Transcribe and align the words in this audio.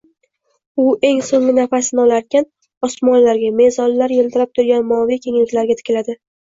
U 0.83 0.85
eng 1.09 1.21
soʻnggi 1.27 1.53
nafasini 1.59 2.03
olarkan, 2.05 2.49
osmonlarga, 2.89 3.55
mezonlar 3.63 4.19
yiltirab 4.19 4.57
turgan 4.61 4.93
moviy 4.95 5.27
kengliklarga 5.29 5.83
tikiladi. 5.83 6.23